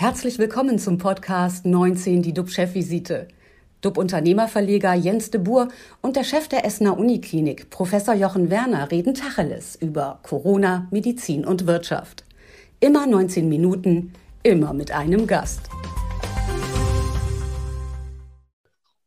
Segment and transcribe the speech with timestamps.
[0.00, 3.26] Herzlich willkommen zum Podcast 19, die DUB-Chefvisite.
[3.80, 5.66] DUB-Unternehmerverleger Jens de Boer
[6.02, 11.66] und der Chef der Essener Uniklinik, Professor Jochen Werner, reden Tacheles über Corona, Medizin und
[11.66, 12.24] Wirtschaft.
[12.78, 14.12] Immer 19 Minuten,
[14.44, 15.68] immer mit einem Gast.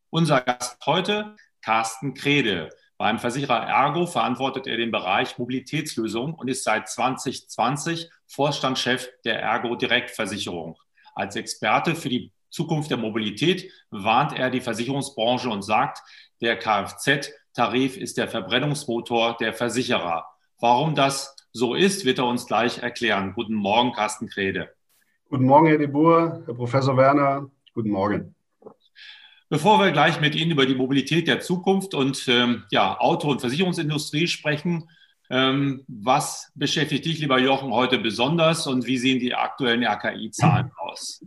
[0.09, 2.69] Unser Gast heute, Carsten Krede.
[2.97, 9.75] Beim Versicherer Ergo verantwortet er den Bereich Mobilitätslösungen und ist seit 2020 Vorstandschef der Ergo
[9.75, 10.77] Direktversicherung.
[11.13, 15.99] Als Experte für die Zukunft der Mobilität warnt er die Versicherungsbranche und sagt,
[16.41, 20.25] der Kfz-Tarif ist der Verbrennungsmotor der Versicherer.
[20.59, 23.33] Warum das so ist, wird er uns gleich erklären.
[23.33, 24.69] Guten Morgen, Carsten Krede.
[25.29, 27.49] Guten Morgen, Herr de Boer, Herr Professor Werner.
[27.73, 28.35] Guten Morgen.
[29.49, 33.41] Bevor wir gleich mit Ihnen über die Mobilität der Zukunft und ähm, ja, Auto- und
[33.41, 34.89] Versicherungsindustrie sprechen,
[35.29, 41.25] ähm, was beschäftigt dich, lieber Jochen, heute besonders und wie sehen die aktuellen RKI-Zahlen aus?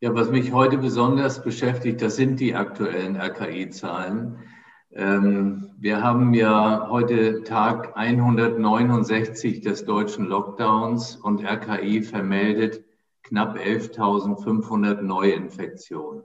[0.00, 4.38] Ja, was mich heute besonders beschäftigt, das sind die aktuellen RKI-Zahlen.
[4.90, 12.84] Ähm, wir haben ja heute Tag 169 des deutschen Lockdowns und RKI vermeldet
[13.22, 16.24] knapp 11.500 Neuinfektionen.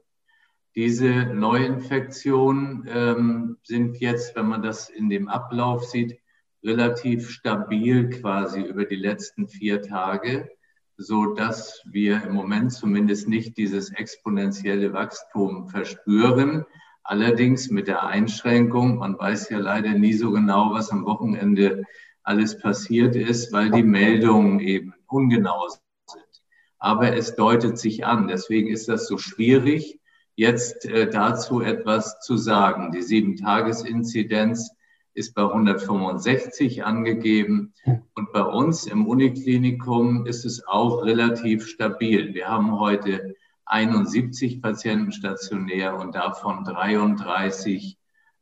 [0.75, 6.19] Diese Neuinfektionen ähm, sind jetzt, wenn man das in dem Ablauf sieht,
[6.63, 10.49] relativ stabil quasi über die letzten vier Tage,
[10.97, 16.65] so dass wir im Moment zumindest nicht dieses exponentielle Wachstum verspüren.
[17.03, 21.83] Allerdings mit der Einschränkung, man weiß ja leider nie so genau, was am Wochenende
[22.23, 26.43] alles passiert ist, weil die Meldungen eben ungenau sind.
[26.79, 28.27] Aber es deutet sich an.
[28.27, 29.99] Deswegen ist das so schwierig
[30.35, 32.91] jetzt äh, dazu etwas zu sagen.
[32.91, 34.71] Die Sieben-Tages-Inzidenz
[35.17, 37.73] ist bei 165 angegeben
[38.13, 42.35] und bei uns im Uniklinikum ist es auch relativ stabil.
[42.35, 47.97] Wir haben heute 71 Patienten stationär und davon 33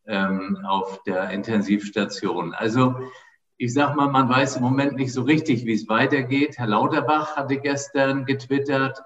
[0.06, 2.54] ähm, auf der Intensivstation.
[2.54, 2.96] Also
[3.56, 6.58] ich sage mal, man weiß im Moment nicht so richtig, wie es weitergeht.
[6.58, 9.02] Herr Lauterbach hatte gestern getwittert,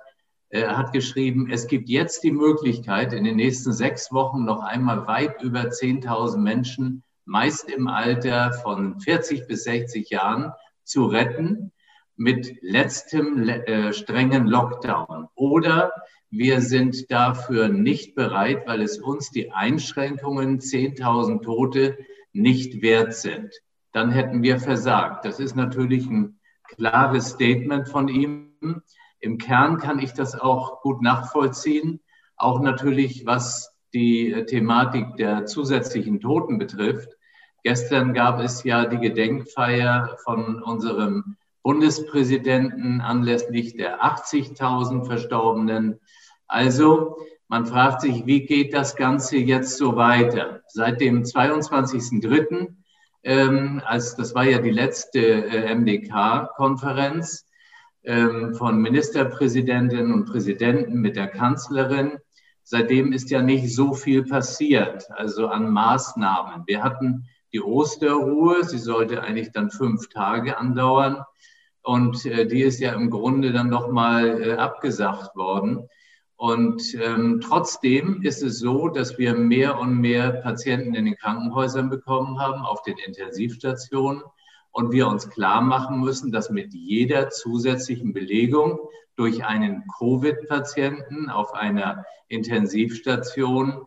[0.50, 5.06] er hat geschrieben, es gibt jetzt die Möglichkeit, in den nächsten sechs Wochen noch einmal
[5.06, 10.52] weit über 10.000 Menschen, meist im Alter von 40 bis 60 Jahren,
[10.84, 11.72] zu retten
[12.16, 15.28] mit letztem äh, strengen Lockdown.
[15.36, 15.94] Oder
[16.32, 21.98] wir sind dafür nicht bereit, weil es uns die Einschränkungen 10.000 Tote
[22.34, 23.54] nicht wert sind.
[23.92, 25.24] Dann hätten wir versagt.
[25.24, 28.82] Das ist natürlich ein klares Statement von ihm.
[29.20, 32.00] Im Kern kann ich das auch gut nachvollziehen.
[32.36, 37.19] Auch natürlich, was die äh, Thematik der zusätzlichen Toten betrifft.
[37.69, 46.00] Gestern gab es ja die Gedenkfeier von unserem Bundespräsidenten anlässlich der 80.000 Verstorbenen.
[46.47, 50.63] Also man fragt sich, wie geht das Ganze jetzt so weiter?
[50.66, 52.69] Seit dem 22.03.,
[53.22, 57.46] ähm, als das war ja die letzte äh, MDK-Konferenz,
[58.03, 62.13] ähm, von Ministerpräsidentinnen und Präsidenten mit der Kanzlerin.
[62.63, 66.63] Seitdem ist ja nicht so viel passiert, also an Maßnahmen.
[66.66, 71.24] Wir hatten die Osterruhe, sie sollte eigentlich dann fünf Tage andauern.
[71.82, 75.88] Und äh, die ist ja im Grunde dann nochmal äh, abgesagt worden.
[76.36, 81.90] Und ähm, trotzdem ist es so, dass wir mehr und mehr Patienten in den Krankenhäusern
[81.90, 84.24] bekommen haben, auf den Intensivstationen
[84.72, 88.80] und wir uns klar machen müssen, dass mit jeder zusätzlichen Belegung
[89.18, 93.86] durch einen Covid-Patienten auf einer Intensivstation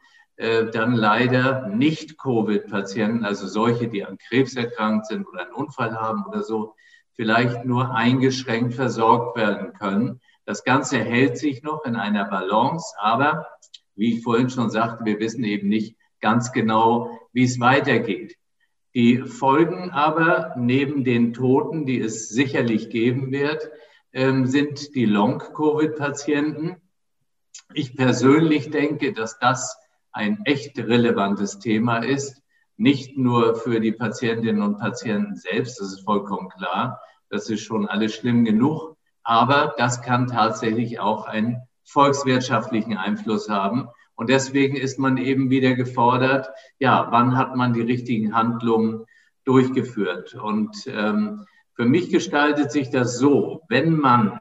[0.72, 6.24] dann leider nicht Covid-Patienten, also solche, die an Krebs erkrankt sind oder einen Unfall haben
[6.26, 6.74] oder so,
[7.14, 10.20] vielleicht nur eingeschränkt versorgt werden können.
[10.44, 13.46] Das Ganze hält sich noch in einer Balance, aber
[13.94, 18.36] wie ich vorhin schon sagte, wir wissen eben nicht ganz genau, wie es weitergeht.
[18.94, 23.70] Die Folgen aber neben den Toten, die es sicherlich geben wird,
[24.12, 26.76] ähm, sind die Long-Covid-Patienten.
[27.72, 29.78] Ich persönlich denke, dass das
[30.12, 32.42] ein echt relevantes Thema ist,
[32.76, 37.86] nicht nur für die Patientinnen und Patienten selbst, das ist vollkommen klar, das ist schon
[37.86, 43.88] alles schlimm genug, aber das kann tatsächlich auch einen volkswirtschaftlichen Einfluss haben.
[44.14, 46.48] Und deswegen ist man eben wieder gefordert,
[46.78, 49.04] ja, wann hat man die richtigen Handlungen
[49.44, 50.34] durchgeführt?
[50.34, 54.38] Und ähm, für mich gestaltet sich das so, wenn man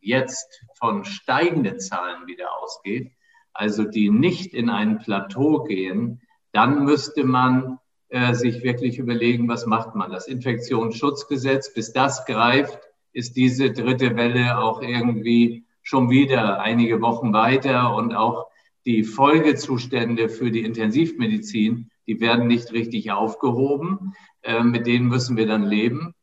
[0.00, 3.12] jetzt von steigenden Zahlen wieder ausgeht,
[3.52, 6.20] also die nicht in ein Plateau gehen,
[6.52, 7.78] dann müsste man
[8.08, 10.10] äh, sich wirklich überlegen, was macht man.
[10.10, 12.78] Das Infektionsschutzgesetz, bis das greift,
[13.12, 18.46] ist diese dritte Welle auch irgendwie schon wieder einige Wochen weiter und auch
[18.84, 24.14] die Folgezustände für die Intensivmedizin, die werden nicht richtig aufgehoben.
[24.42, 26.14] Äh, mit denen müssen wir dann leben.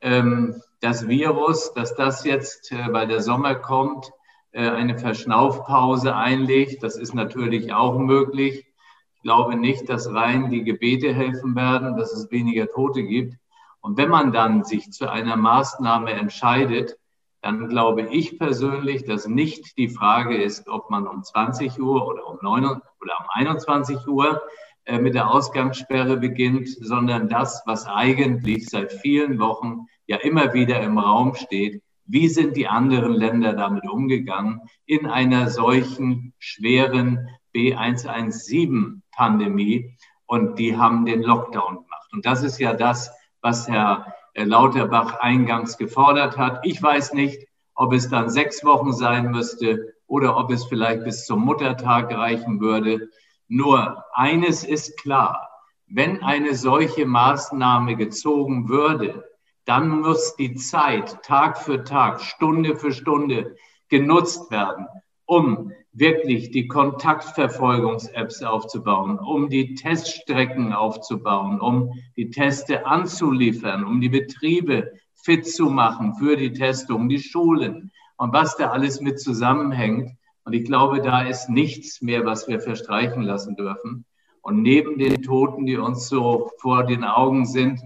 [0.00, 4.10] Ähm, das Virus, dass das jetzt, äh, weil der Sommer kommt,
[4.58, 8.66] eine Verschnaufpause einlegt, das ist natürlich auch möglich.
[9.14, 13.36] Ich glaube nicht, dass rein die Gebete helfen werden, dass es weniger Tote gibt.
[13.80, 16.96] Und wenn man dann sich zu einer Maßnahme entscheidet,
[17.42, 22.26] dann glaube ich persönlich, dass nicht die Frage ist, ob man um 20 Uhr oder
[22.26, 22.80] um 9 oder
[23.20, 24.42] um 21 Uhr
[24.84, 30.80] äh, mit der Ausgangssperre beginnt, sondern das, was eigentlich seit vielen Wochen ja immer wieder
[30.80, 31.82] im Raum steht.
[32.12, 39.96] Wie sind die anderen Länder damit umgegangen in einer solchen schweren B117-Pandemie?
[40.26, 42.08] Und die haben den Lockdown gemacht.
[42.12, 43.12] Und das ist ja das,
[43.42, 46.58] was Herr Lauterbach eingangs gefordert hat.
[46.64, 47.46] Ich weiß nicht,
[47.76, 52.60] ob es dann sechs Wochen sein müsste oder ob es vielleicht bis zum Muttertag reichen
[52.60, 53.08] würde.
[53.46, 55.48] Nur eines ist klar,
[55.86, 59.29] wenn eine solche Maßnahme gezogen würde,
[59.70, 63.54] dann muss die Zeit Tag für Tag, Stunde für Stunde
[63.88, 64.88] genutzt werden,
[65.26, 74.08] um wirklich die Kontaktverfolgungs-Apps aufzubauen, um die Teststrecken aufzubauen, um die Teste anzuliefern, um die
[74.08, 80.10] Betriebe fit zu machen für die Testung, die Schulen und was da alles mit zusammenhängt.
[80.42, 84.04] Und ich glaube, da ist nichts mehr, was wir verstreichen lassen dürfen.
[84.42, 87.80] Und neben den Toten, die uns so vor den Augen sind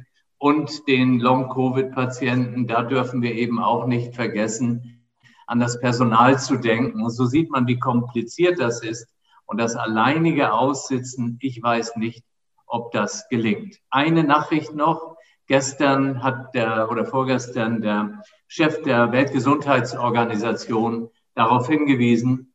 [0.44, 5.02] und den Long-Covid-Patienten, da dürfen wir eben auch nicht vergessen,
[5.46, 7.08] an das Personal zu denken.
[7.08, 9.08] So sieht man, wie kompliziert das ist.
[9.46, 12.26] Und das alleinige Aussitzen, ich weiß nicht,
[12.66, 13.78] ob das gelingt.
[13.88, 15.16] Eine Nachricht noch.
[15.46, 22.52] Gestern hat der oder vorgestern der Chef der Weltgesundheitsorganisation darauf hingewiesen,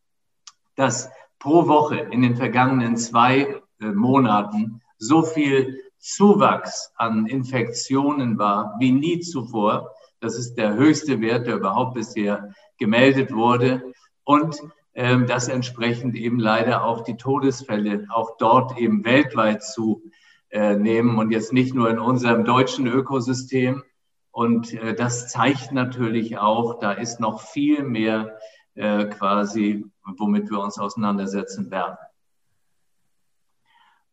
[0.76, 1.10] dass
[1.40, 8.92] pro Woche in den vergangenen zwei äh, Monaten so viel Zuwachs an Infektionen war wie
[8.92, 9.94] nie zuvor.
[10.20, 13.94] Das ist der höchste Wert, der überhaupt bisher gemeldet wurde
[14.24, 14.58] und
[14.94, 20.04] ähm, dass entsprechend eben leider auch die Todesfälle auch dort eben weltweit zu
[20.50, 23.84] äh, und jetzt nicht nur in unserem deutschen Ökosystem.
[24.32, 28.38] Und äh, das zeigt natürlich auch, da ist noch viel mehr
[28.76, 29.86] äh, quasi,
[30.18, 31.98] womit wir uns auseinandersetzen werden.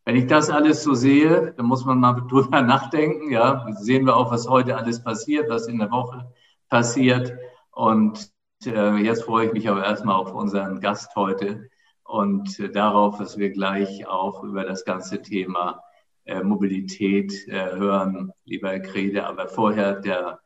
[0.07, 3.29] Wenn ich das alles so sehe, dann muss man mal drüber nachdenken.
[3.29, 6.31] Ja, sehen wir auch, was heute alles passiert, was in der Woche
[6.69, 7.33] passiert.
[7.71, 8.31] Und
[8.65, 11.69] äh, jetzt freue ich mich aber erstmal auf unseren Gast heute
[12.03, 15.83] und äh, darauf, dass wir gleich auch über das ganze Thema
[16.23, 19.27] äh, Mobilität hören, lieber Herr Krede.
[19.27, 20.39] Aber vorher der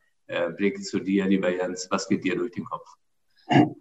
[0.56, 1.88] Blick zu dir, lieber Jens.
[1.92, 2.88] Was geht dir durch den Kopf?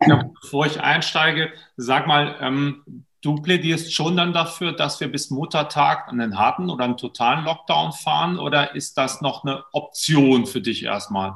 [0.04, 5.30] Ja, bevor ich einsteige, sag mal, ähm, du plädierst schon dann dafür, dass wir bis
[5.30, 10.60] Muttertag einen harten oder einen totalen Lockdown fahren oder ist das noch eine Option für
[10.60, 11.34] dich erstmal?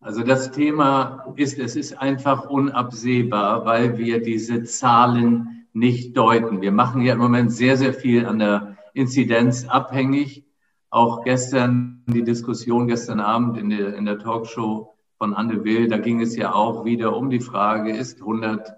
[0.00, 6.60] Also das Thema ist, es ist einfach unabsehbar, weil wir diese Zahlen nicht deuten.
[6.60, 10.44] Wir machen ja im Moment sehr, sehr viel an der Inzidenz abhängig.
[10.90, 15.98] Auch gestern die Diskussion, gestern Abend in der, in der Talkshow von Anne Will, da
[15.98, 18.72] ging es ja auch wieder um die Frage, ist 100 äh,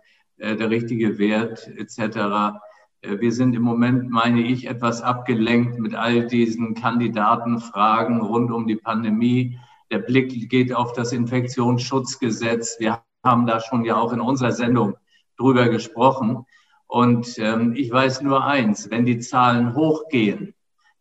[0.57, 2.59] der richtige Wert etc.
[3.03, 8.67] Äh, wir sind im Moment, meine ich, etwas abgelenkt mit all diesen Kandidatenfragen rund um
[8.67, 9.59] die Pandemie
[9.91, 12.77] der Blick geht auf das Infektionsschutzgesetz.
[12.79, 14.97] Wir haben da schon ja auch in unserer Sendung
[15.37, 16.47] drüber gesprochen.
[16.87, 20.55] Und ähm, ich weiß nur eins, wenn die Zahlen hochgehen,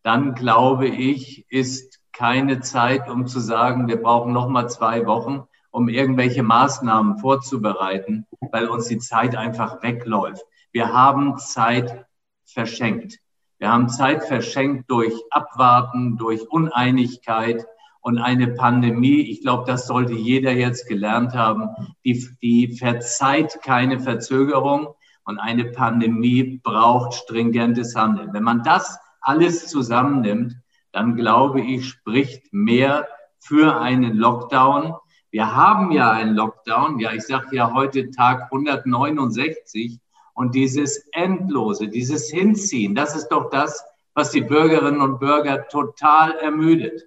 [0.03, 5.43] dann glaube ich, ist keine Zeit, um zu sagen, wir brauchen noch mal zwei Wochen,
[5.71, 10.43] um irgendwelche Maßnahmen vorzubereiten, weil uns die Zeit einfach wegläuft.
[10.71, 12.05] Wir haben Zeit
[12.45, 13.19] verschenkt.
[13.57, 17.65] Wir haben Zeit verschenkt durch Abwarten, durch Uneinigkeit,
[18.01, 21.69] und eine Pandemie, ich glaube, das sollte jeder jetzt gelernt haben,
[22.05, 24.95] die, die verzeiht keine Verzögerung
[25.25, 28.33] und eine Pandemie braucht stringentes Handeln.
[28.33, 30.55] Wenn man das alles zusammennimmt,
[30.91, 33.07] dann glaube ich, spricht mehr
[33.39, 34.93] für einen Lockdown.
[35.31, 39.99] Wir haben ja einen Lockdown, ja, ich sage ja heute Tag 169
[40.33, 43.83] und dieses Endlose, dieses Hinziehen, das ist doch das,
[44.13, 47.03] was die Bürgerinnen und Bürger total ermüdet.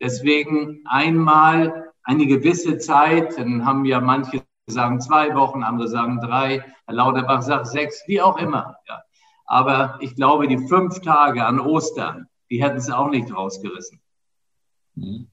[0.00, 6.64] Deswegen einmal eine gewisse Zeit, dann haben ja manche sagen zwei Wochen, andere sagen drei,
[6.86, 8.76] Herr Lauterbach sagt sechs, wie auch immer.
[8.88, 9.02] Ja.
[9.44, 14.00] Aber ich glaube, die fünf Tage an Ostern, die hätten es auch nicht rausgerissen.
[14.94, 15.28] Mhm.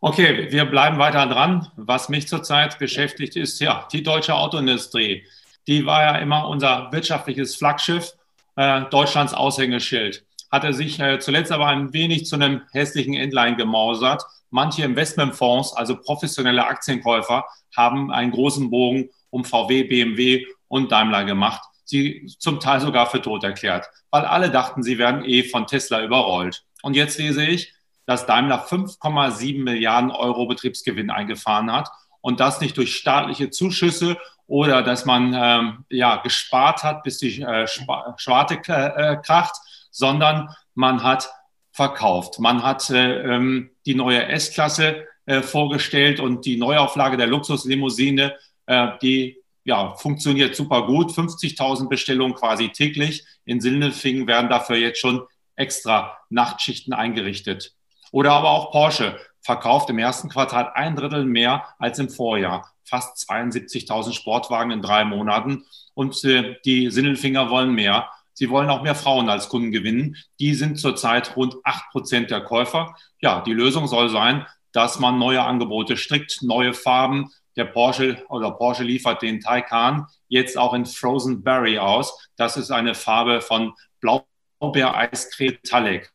[0.00, 1.68] Okay, wir bleiben weiter dran.
[1.76, 5.24] Was mich zurzeit beschäftigt, ist ja die deutsche Autoindustrie.
[5.66, 8.12] Die war ja immer unser wirtschaftliches Flaggschiff,
[8.56, 10.24] äh, Deutschlands Aushängeschild.
[10.52, 14.22] Hatte sich äh, zuletzt aber ein wenig zu einem hässlichen Endline gemausert.
[14.50, 21.62] Manche Investmentfonds, also professionelle Aktienkäufer, haben einen großen Bogen um VW, BMW und Daimler gemacht.
[21.84, 26.02] Sie zum Teil sogar für tot erklärt, weil alle dachten, sie werden eh von Tesla
[26.04, 26.64] überrollt.
[26.82, 27.72] Und jetzt lese ich,
[28.06, 34.82] dass Daimler 5,7 Milliarden Euro Betriebsgewinn eingefahren hat und das nicht durch staatliche Zuschüsse oder
[34.82, 39.56] dass man ähm, ja, gespart hat, bis die äh, Schwarte äh, kracht,
[39.90, 41.30] sondern man hat
[41.72, 42.38] verkauft.
[42.38, 48.34] Man hat äh, ähm, die neue S-Klasse äh, vorgestellt und die Neuauflage der Luxuslimousine,
[48.66, 51.10] äh, die ja, funktioniert super gut.
[51.10, 53.26] 50.000 Bestellungen quasi täglich.
[53.44, 57.75] In Sindelfingen werden dafür jetzt schon extra Nachtschichten eingerichtet.
[58.12, 62.72] Oder aber auch Porsche verkauft im ersten Quartal ein Drittel mehr als im Vorjahr.
[62.84, 65.64] Fast 72.000 Sportwagen in drei Monaten.
[65.94, 68.10] Und äh, die Sindelfinger wollen mehr.
[68.32, 70.16] Sie wollen auch mehr Frauen als Kunden gewinnen.
[70.40, 72.94] Die sind zurzeit rund acht Prozent der Käufer.
[73.20, 77.30] Ja, die Lösung soll sein, dass man neue Angebote strickt, neue Farben.
[77.56, 82.28] Der Porsche oder Porsche liefert den Taycan jetzt auch in Frozen Berry aus.
[82.36, 86.12] Das ist eine Farbe von Blaubeer-Eiscreme Talek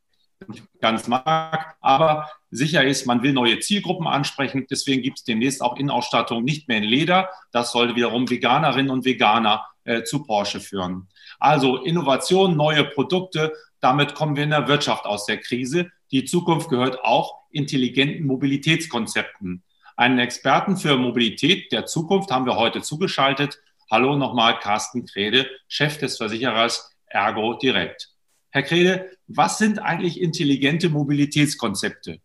[0.79, 1.75] ganz mag.
[1.81, 4.67] Aber sicher ist, man will neue Zielgruppen ansprechen.
[4.69, 7.29] Deswegen gibt es demnächst auch Innenausstattung nicht mehr in Leder.
[7.51, 11.07] Das sollte wiederum Veganerinnen und Veganer äh, zu Porsche führen.
[11.39, 13.53] Also Innovation, neue Produkte.
[13.79, 15.91] Damit kommen wir in der Wirtschaft aus der Krise.
[16.12, 19.63] Die Zukunft gehört auch intelligenten Mobilitätskonzepten.
[19.95, 23.60] Einen Experten für Mobilität der Zukunft haben wir heute zugeschaltet.
[23.89, 28.11] Hallo nochmal, Carsten Krede, Chef des Versicherers Ergo Direkt.
[28.51, 32.20] Herr Krede, was sind eigentlich intelligente Mobilitätskonzepte?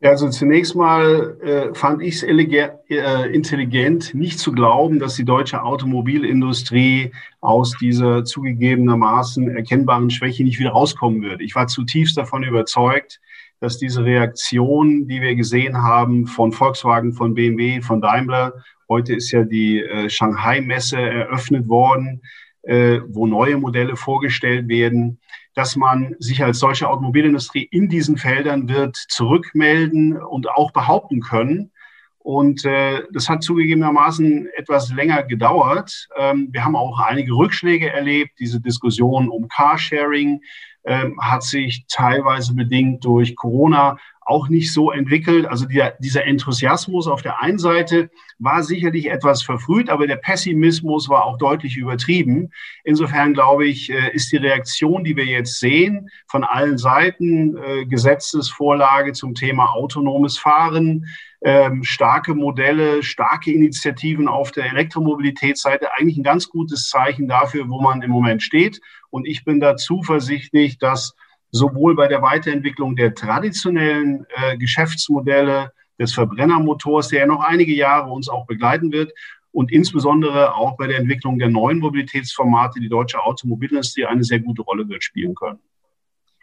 [0.00, 5.24] Ja, also zunächst mal äh, fand ich es äh, intelligent, nicht zu glauben, dass die
[5.24, 11.40] deutsche Automobilindustrie aus dieser zugegebenermaßen erkennbaren Schwäche nicht wieder rauskommen wird.
[11.40, 13.20] Ich war zutiefst davon überzeugt,
[13.60, 18.52] dass diese Reaktion, die wir gesehen haben von Volkswagen, von BMW, von Daimler,
[18.88, 22.22] heute ist ja die äh, Shanghai-Messe eröffnet worden,
[22.68, 25.18] äh, wo neue Modelle vorgestellt werden,
[25.54, 31.72] dass man sich als deutsche Automobilindustrie in diesen Feldern wird zurückmelden und auch behaupten können.
[32.18, 36.08] Und äh, das hat zugegebenermaßen etwas länger gedauert.
[36.18, 38.32] Ähm, wir haben auch einige Rückschläge erlebt.
[38.38, 40.42] Diese Diskussion um Carsharing
[40.82, 43.96] äh, hat sich teilweise bedingt durch Corona
[44.28, 45.46] auch nicht so entwickelt.
[45.46, 51.08] Also der, dieser Enthusiasmus auf der einen Seite war sicherlich etwas verfrüht, aber der Pessimismus
[51.08, 52.50] war auch deutlich übertrieben.
[52.84, 57.86] Insofern glaube ich, äh, ist die Reaktion, die wir jetzt sehen, von allen Seiten, äh,
[57.86, 61.06] Gesetzesvorlage zum Thema autonomes Fahren,
[61.40, 67.80] ähm, starke Modelle, starke Initiativen auf der Elektromobilitätsseite eigentlich ein ganz gutes Zeichen dafür, wo
[67.80, 68.80] man im Moment steht.
[69.08, 71.14] Und ich bin da zuversichtlich, dass
[71.50, 78.10] sowohl bei der Weiterentwicklung der traditionellen äh, Geschäftsmodelle des Verbrennermotors, der ja noch einige Jahre
[78.10, 79.12] uns auch begleiten wird,
[79.50, 84.62] und insbesondere auch bei der Entwicklung der neuen Mobilitätsformate die deutsche Automobilindustrie eine sehr gute
[84.62, 85.58] Rolle wird spielen können.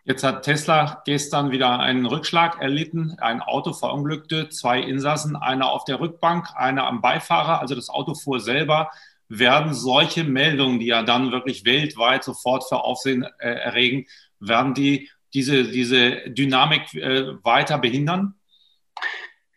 [0.03, 3.15] Jetzt hat Tesla gestern wieder einen Rückschlag erlitten.
[3.19, 7.59] Ein Auto verunglückte, zwei Insassen, einer auf der Rückbank, einer am Beifahrer.
[7.59, 8.91] Also das Auto fuhr selber.
[9.29, 14.05] Werden solche Meldungen, die ja dann wirklich weltweit sofort für Aufsehen äh, erregen,
[14.39, 18.35] werden die diese, diese Dynamik äh, weiter behindern?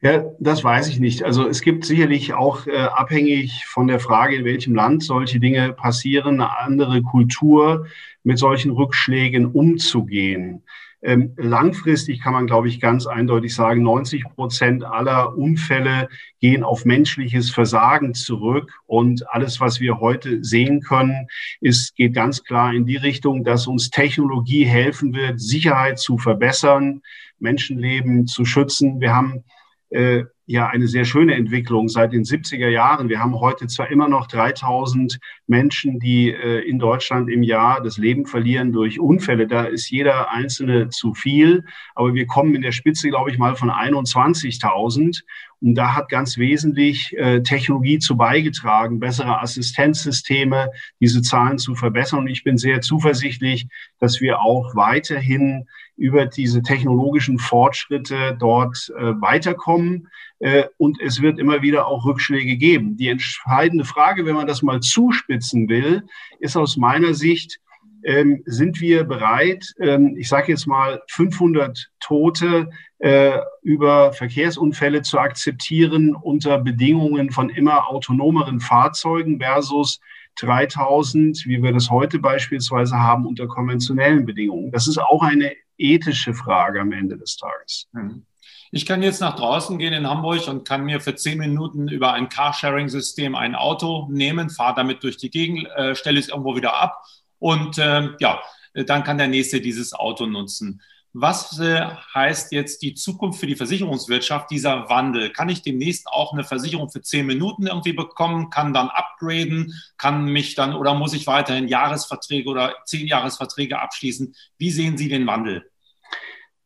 [0.00, 1.24] Ja, das weiß ich nicht.
[1.24, 5.72] Also es gibt sicherlich auch äh, abhängig von der Frage, in welchem Land solche Dinge
[5.72, 7.86] passieren, eine andere Kultur,
[8.22, 10.62] mit solchen Rückschlägen umzugehen.
[11.00, 16.08] Ähm, langfristig kann man, glaube ich, ganz eindeutig sagen, 90 Prozent aller Unfälle
[16.40, 18.72] gehen auf menschliches Versagen zurück.
[18.86, 21.28] Und alles, was wir heute sehen können,
[21.60, 27.02] ist, geht ganz klar in die Richtung, dass uns Technologie helfen wird, Sicherheit zu verbessern,
[27.38, 29.00] Menschenleben zu schützen.
[29.00, 29.44] Wir haben
[29.90, 33.10] äh, ja eine sehr schöne Entwicklung seit den 70er Jahren.
[33.10, 37.98] Wir haben heute zwar immer noch 3000 Menschen, die äh, in Deutschland im Jahr das
[37.98, 39.46] Leben verlieren durch Unfälle.
[39.46, 41.64] Da ist jeder einzelne zu viel.
[41.94, 45.20] Aber wir kommen in der Spitze, glaube ich, mal von 21.000.
[45.60, 52.20] Und da hat ganz wesentlich äh, Technologie zu beigetragen, bessere Assistenzsysteme, diese Zahlen zu verbessern.
[52.20, 55.66] Und ich bin sehr zuversichtlich, dass wir auch weiterhin
[55.98, 60.08] über diese technologischen Fortschritte dort äh, weiterkommen.
[60.38, 62.96] Äh, und es wird immer wieder auch Rückschläge geben.
[62.96, 66.04] Die entscheidende Frage, wenn man das mal zuspitzen will,
[66.38, 67.58] ist aus meiner Sicht,
[68.04, 75.18] ähm, sind wir bereit, ähm, ich sage jetzt mal 500 Tote äh, über Verkehrsunfälle zu
[75.18, 80.00] akzeptieren unter Bedingungen von immer autonomeren Fahrzeugen versus
[80.36, 84.70] 3000, wie wir das heute beispielsweise haben, unter konventionellen Bedingungen.
[84.70, 87.88] Das ist auch eine ethische Frage am Ende des Tages.
[87.92, 88.24] Mhm.
[88.70, 92.12] Ich kann jetzt nach draußen gehen in Hamburg und kann mir für zehn Minuten über
[92.12, 96.74] ein Carsharing-System ein Auto nehmen, fahre damit durch die Gegend, äh, stelle es irgendwo wieder
[96.74, 97.02] ab
[97.38, 98.40] und äh, ja,
[98.74, 100.82] dann kann der nächste dieses Auto nutzen.
[101.14, 105.30] Was äh, heißt jetzt die Zukunft für die Versicherungswirtschaft, dieser Wandel?
[105.30, 110.26] Kann ich demnächst auch eine Versicherung für zehn Minuten irgendwie bekommen, kann dann upgraden, kann
[110.26, 114.34] mich dann oder muss ich weiterhin Jahresverträge oder zehn Jahresverträge abschließen?
[114.58, 115.70] Wie sehen Sie den Wandel?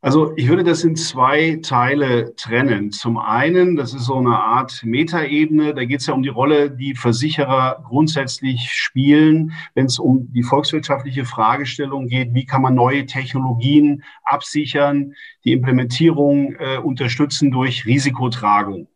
[0.04, 2.90] Also ich würde das in zwei Teile trennen.
[2.90, 6.72] Zum einen, das ist so eine Art Metaebene, da geht es ja um die Rolle,
[6.72, 13.06] die Versicherer grundsätzlich spielen, wenn es um die volkswirtschaftliche Fragestellung geht, wie kann man neue
[13.06, 18.88] Technologien absichern, die Implementierung äh, unterstützen durch Risikotragung.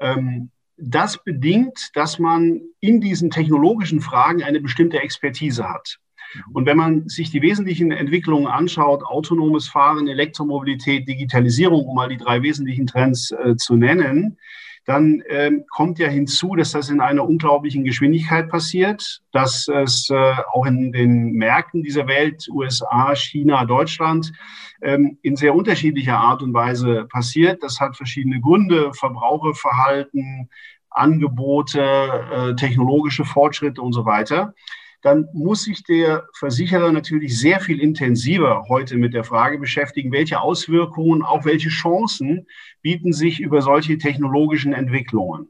[0.00, 5.98] Ähm, das bedingt, dass man in diesen technologischen Fragen eine bestimmte Expertise hat.
[6.52, 12.16] Und wenn man sich die wesentlichen Entwicklungen anschaut, autonomes Fahren, Elektromobilität, Digitalisierung, um mal die
[12.16, 14.38] drei wesentlichen Trends äh, zu nennen,
[14.84, 20.34] dann ähm, kommt ja hinzu, dass das in einer unglaublichen Geschwindigkeit passiert, dass es äh,
[20.52, 24.32] auch in den Märkten dieser Welt, USA, China, Deutschland,
[24.82, 27.62] ähm, in sehr unterschiedlicher Art und Weise passiert.
[27.62, 30.48] Das hat verschiedene Gründe, Verbraucherverhalten,
[30.90, 34.52] Angebote, äh, technologische Fortschritte und so weiter
[35.02, 40.40] dann muss sich der Versicherer natürlich sehr viel intensiver heute mit der Frage beschäftigen, welche
[40.40, 42.46] Auswirkungen, auch welche Chancen
[42.82, 45.48] bieten sich über solche technologischen Entwicklungen.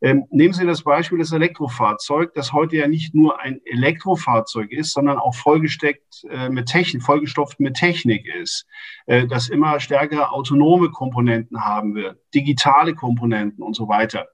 [0.00, 4.92] Ähm, nehmen Sie das Beispiel des Elektrofahrzeug, das heute ja nicht nur ein Elektrofahrzeug ist,
[4.92, 8.66] sondern auch vollgesteckt äh, mit Technik, vollgestopft mit Technik ist,
[9.06, 14.26] äh, das immer stärkere autonome Komponenten haben wird, digitale Komponenten und so weiter.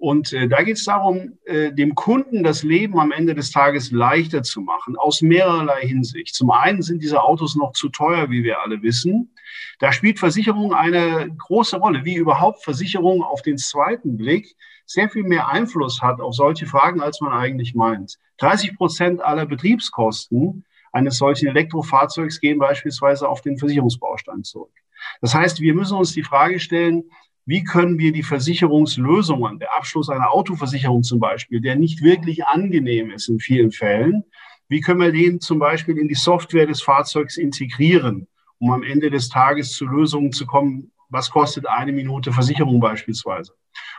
[0.00, 3.90] Und äh, da geht es darum, äh, dem Kunden das Leben am Ende des Tages
[3.90, 6.34] leichter zu machen, aus mehrerlei Hinsicht.
[6.34, 9.34] Zum einen sind diese Autos noch zu teuer, wie wir alle wissen.
[9.78, 15.22] Da spielt Versicherung eine große Rolle, wie überhaupt Versicherung auf den zweiten Blick sehr viel
[15.22, 18.18] mehr Einfluss hat auf solche Fragen, als man eigentlich meint.
[18.38, 24.72] 30 Prozent aller Betriebskosten eines solchen Elektrofahrzeugs gehen beispielsweise auf den Versicherungsbaustein zurück.
[25.20, 27.04] Das heißt, wir müssen uns die Frage stellen,
[27.46, 33.10] wie können wir die Versicherungslösungen, der Abschluss einer Autoversicherung zum Beispiel, der nicht wirklich angenehm
[33.10, 34.24] ist in vielen Fällen,
[34.68, 39.10] wie können wir den zum Beispiel in die Software des Fahrzeugs integrieren, um am Ende
[39.10, 43.52] des Tages zu Lösungen zu kommen, was kostet eine Minute Versicherung beispielsweise.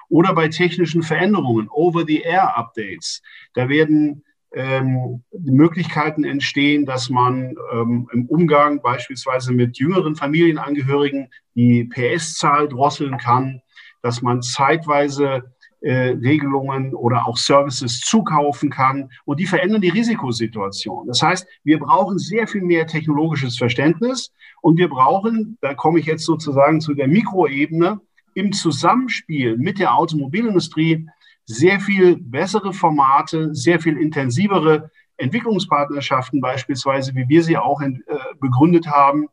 [0.08, 3.22] Oder bei technischen Veränderungen, Over-the-Air-Updates.
[3.54, 11.86] Da werden ähm, Möglichkeiten entstehen, dass man ähm, im Umgang beispielsweise mit jüngeren Familienangehörigen die
[11.86, 13.62] PS-Zahl drosseln kann,
[14.02, 21.08] dass man zeitweise äh, Regelungen oder auch Services zukaufen kann und die verändern die Risikosituation.
[21.08, 26.06] Das heißt, wir brauchen sehr viel mehr technologisches Verständnis und wir brauchen, da komme ich
[26.06, 28.00] jetzt sozusagen zu der Mikroebene,
[28.34, 31.08] im Zusammenspiel mit der Automobilindustrie
[31.46, 38.16] sehr viel bessere Formate, sehr viel intensivere Entwicklungspartnerschaften beispielsweise, wie wir sie auch in, äh,
[38.40, 39.28] begründet haben,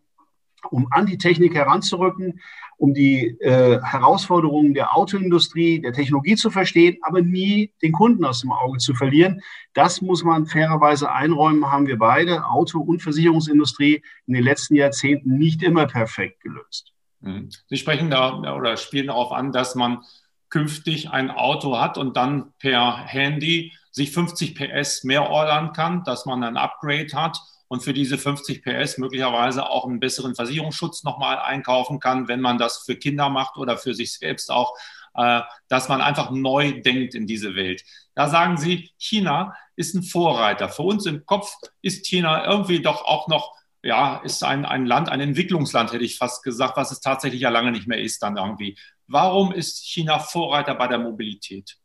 [0.71, 2.40] um an die Technik heranzurücken,
[2.77, 8.40] um die äh, Herausforderungen der Autoindustrie, der Technologie zu verstehen, aber nie den Kunden aus
[8.40, 9.40] dem Auge zu verlieren.
[9.75, 15.38] Das muss man fairerweise einräumen, haben wir beide, Auto- und Versicherungsindustrie, in den letzten Jahrzehnten
[15.38, 16.92] nicht immer perfekt gelöst.
[17.21, 17.49] Mhm.
[17.66, 20.03] Sie sprechen da oder spielen darauf an, dass man
[20.51, 26.27] künftig ein Auto hat und dann per Handy sich 50 PS mehr ordern kann, dass
[26.27, 31.39] man ein Upgrade hat und für diese 50 PS möglicherweise auch einen besseren Versicherungsschutz nochmal
[31.39, 34.75] einkaufen kann, wenn man das für Kinder macht oder für sich selbst auch,
[35.15, 37.83] äh, dass man einfach neu denkt in diese Welt.
[38.15, 40.69] Da sagen Sie, China ist ein Vorreiter.
[40.69, 45.09] Für uns im Kopf ist China irgendwie doch auch noch ja, ist ein, ein Land,
[45.09, 48.37] ein Entwicklungsland, hätte ich fast gesagt, was es tatsächlich ja lange nicht mehr ist dann
[48.37, 48.77] irgendwie.
[49.09, 51.79] Warum ist China Vorreiter bei der Mobilität?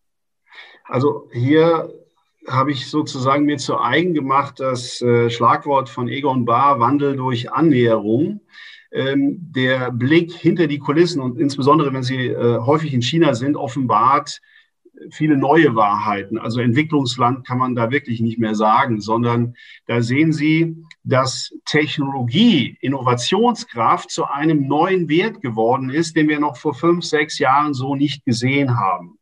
[0.84, 1.90] Also hier
[2.48, 7.52] habe ich sozusagen mir zu eigen gemacht das äh, Schlagwort von Egon Bahr, Wandel durch
[7.52, 8.42] Annäherung.
[8.92, 13.56] Ähm, der Blick hinter die Kulissen und insbesondere, wenn Sie äh, häufig in China sind,
[13.56, 14.42] offenbart
[15.12, 16.38] viele neue Wahrheiten.
[16.38, 19.56] Also Entwicklungsland kann man da wirklich nicht mehr sagen, sondern
[19.88, 26.58] da sehen Sie, dass Technologie, Innovationskraft zu einem neuen Wert geworden ist, den wir noch
[26.58, 29.18] vor fünf, sechs Jahren so nicht gesehen haben.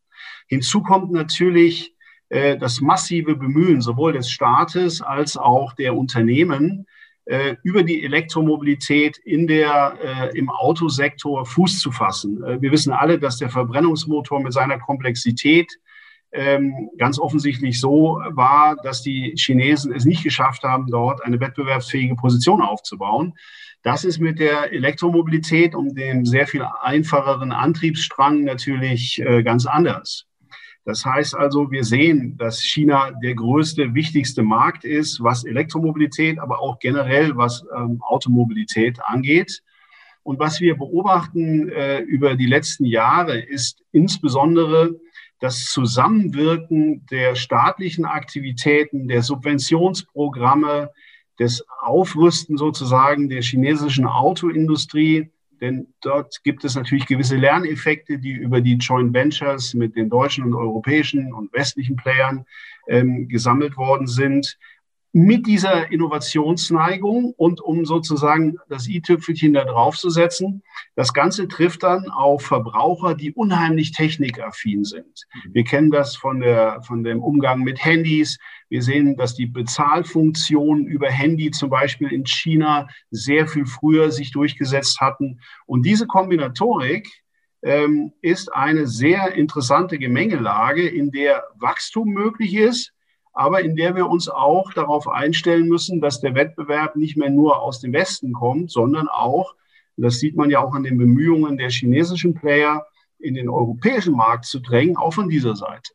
[0.48, 1.96] Hinzu kommt natürlich
[2.30, 6.86] äh, das massive Bemühen sowohl des Staates als auch der Unternehmen,
[7.64, 12.44] über die Elektromobilität in der, äh, im Autosektor Fuß zu fassen.
[12.44, 15.72] Äh, wir wissen alle, dass der Verbrennungsmotor mit seiner Komplexität
[16.34, 22.16] ähm, ganz offensichtlich so war, dass die Chinesen es nicht geschafft haben, dort eine wettbewerbsfähige
[22.16, 23.34] Position aufzubauen.
[23.84, 30.31] Das ist mit der Elektromobilität und dem sehr viel einfacheren Antriebsstrang natürlich äh, ganz anders.
[30.84, 36.60] Das heißt also, wir sehen, dass China der größte, wichtigste Markt ist, was Elektromobilität, aber
[36.60, 39.62] auch generell was ähm, Automobilität angeht.
[40.24, 45.00] Und was wir beobachten äh, über die letzten Jahre ist insbesondere
[45.40, 50.92] das Zusammenwirken der staatlichen Aktivitäten, der Subventionsprogramme,
[51.40, 58.62] des Aufrüsten sozusagen der chinesischen Autoindustrie denn dort gibt es natürlich gewisse Lerneffekte, die über
[58.62, 62.46] die Joint Ventures mit den deutschen und europäischen und westlichen Playern
[62.88, 64.58] ähm, gesammelt worden sind
[65.14, 70.64] mit dieser Innovationsneigung und um sozusagen das i-Tüpfelchen da drauf zu setzen,
[70.96, 75.26] das Ganze trifft dann auf Verbraucher, die unheimlich technikaffin sind.
[75.34, 75.54] Mhm.
[75.54, 78.38] Wir kennen das von, der, von dem Umgang mit Handys.
[78.70, 84.32] Wir sehen, dass die Bezahlfunktionen über Handy zum Beispiel in China sehr viel früher sich
[84.32, 85.42] durchgesetzt hatten.
[85.66, 87.10] Und diese Kombinatorik
[87.64, 92.94] ähm, ist eine sehr interessante Gemengelage, in der Wachstum möglich ist,
[93.34, 97.62] aber in der wir uns auch darauf einstellen müssen, dass der Wettbewerb nicht mehr nur
[97.62, 99.56] aus dem Westen kommt, sondern auch,
[99.98, 102.86] das sieht man ja auch an den Bemühungen der chinesischen Player,
[103.20, 105.92] in den europäischen Markt zu drängen, auch von dieser Seite.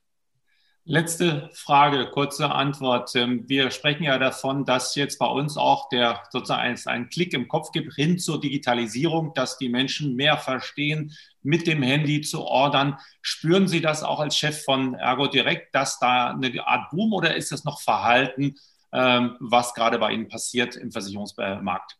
[0.89, 3.11] Letzte Frage, kurze Antwort.
[3.17, 7.49] Ähm, wir sprechen ja davon, dass jetzt bei uns auch der sozusagen einen Klick im
[7.49, 11.13] Kopf gibt hin zur Digitalisierung, dass die Menschen mehr verstehen,
[11.47, 12.99] mit dem Handy zu ordern.
[13.23, 17.37] Spüren Sie das auch als Chef von Ergo Direkt, dass da eine Art Boom oder
[17.37, 18.57] ist das noch Verhalten,
[18.93, 21.97] ähm, was gerade bei Ihnen passiert im Versicherungsmarkt?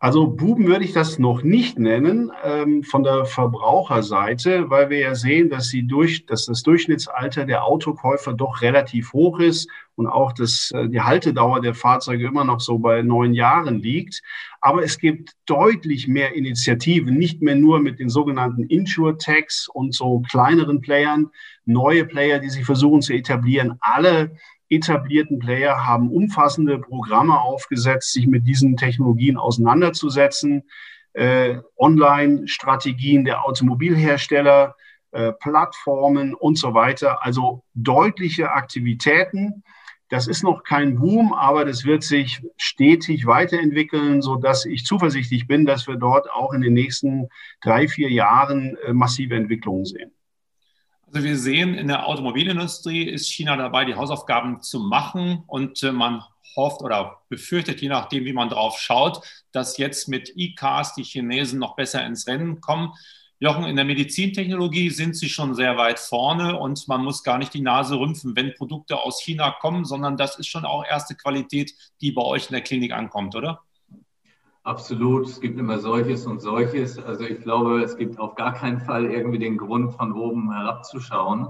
[0.00, 5.14] Also Buben würde ich das noch nicht nennen ähm, von der Verbraucherseite, weil wir ja
[5.14, 10.32] sehen, dass, sie durch, dass das Durchschnittsalter der Autokäufer doch relativ hoch ist und auch
[10.32, 14.22] das, äh, die Haltedauer der Fahrzeuge immer noch so bei neun Jahren liegt.
[14.60, 20.22] Aber es gibt deutlich mehr Initiativen, nicht mehr nur mit den sogenannten Insure-Tags und so
[20.30, 21.30] kleineren Playern,
[21.64, 23.78] neue Player, die sich versuchen zu etablieren.
[23.80, 24.36] Alle
[24.76, 30.64] etablierten Player haben umfassende Programme aufgesetzt, sich mit diesen Technologien auseinanderzusetzen.
[31.12, 34.74] Äh, Online-Strategien der Automobilhersteller,
[35.12, 37.24] äh, Plattformen und so weiter.
[37.24, 39.62] Also deutliche Aktivitäten.
[40.08, 45.46] Das ist noch kein Boom, aber das wird sich stetig weiterentwickeln, so dass ich zuversichtlich
[45.46, 47.28] bin, dass wir dort auch in den nächsten
[47.62, 50.12] drei, vier Jahren äh, massive Entwicklungen sehen.
[51.06, 55.92] Also wir sehen, in der Automobilindustrie ist China dabei, die Hausaufgaben zu machen und äh,
[55.92, 56.24] man
[56.56, 59.20] hofft oder befürchtet, je nachdem, wie man drauf schaut,
[59.52, 62.92] dass jetzt mit E-Cars die Chinesen noch besser ins Rennen kommen.
[63.40, 67.52] Jochen, in der Medizintechnologie sind sie schon sehr weit vorne und man muss gar nicht
[67.52, 71.74] die Nase rümpfen, wenn Produkte aus China kommen, sondern das ist schon auch erste Qualität,
[72.00, 73.60] die bei euch in der Klinik ankommt, oder?
[74.64, 76.98] Absolut, es gibt immer solches und solches.
[76.98, 81.48] Also ich glaube, es gibt auf gar keinen Fall irgendwie den Grund, von oben herabzuschauen.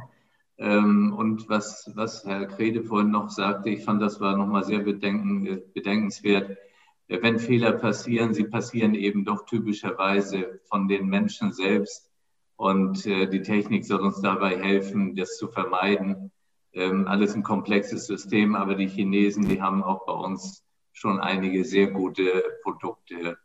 [0.58, 4.80] Ähm, und was, was Herr Krede vorhin noch sagte, ich fand, das war nochmal sehr
[4.80, 6.58] bedenken, bedenkenswert.
[7.06, 12.10] Wenn Fehler passieren, sie passieren eben doch typischerweise von den Menschen selbst.
[12.56, 16.32] Und äh, die Technik soll uns dabei helfen, das zu vermeiden.
[16.72, 20.64] Ähm, alles ein komplexes System, aber die Chinesen, die haben auch bei uns
[20.94, 23.36] schon einige sehr gute Produkte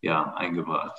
[0.00, 0.96] ja, eingebracht.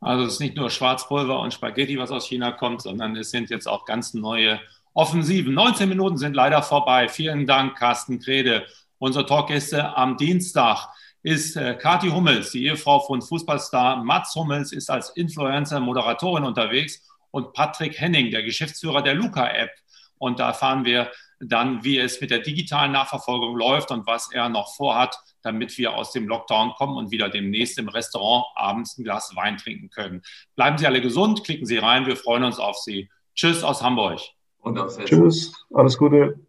[0.00, 3.48] Also es ist nicht nur Schwarzpulver und Spaghetti, was aus China kommt, sondern es sind
[3.48, 4.60] jetzt auch ganz neue
[4.92, 5.54] Offensiven.
[5.54, 7.08] 19 Minuten sind leider vorbei.
[7.08, 8.66] Vielen Dank, Carsten Krede.
[8.98, 10.88] Unsere Talkgäste am Dienstag
[11.22, 17.02] ist äh, Kathi Hummels, die Ehefrau von Fußballstar Mats Hummels, ist als Influencer, Moderatorin unterwegs
[17.30, 19.70] und Patrick Henning, der Geschäftsführer der Luca-App.
[20.18, 24.48] Und da erfahren wir dann, wie es mit der digitalen Nachverfolgung läuft und was er
[24.48, 29.04] noch vorhat damit wir aus dem Lockdown kommen und wieder demnächst im Restaurant abends ein
[29.04, 30.22] Glas Wein trinken können.
[30.56, 33.08] Bleiben Sie alle gesund, klicken Sie rein, wir freuen uns auf Sie.
[33.34, 34.20] Tschüss aus Hamburg.
[34.58, 36.40] Und aus Tschüss, alles Gute.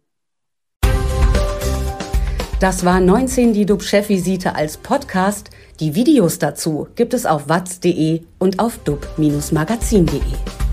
[2.60, 5.50] Das war 19 die DUB-Chefvisite als Podcast.
[5.78, 10.67] Die Videos dazu gibt es auf watz.de und auf dub-magazin.de.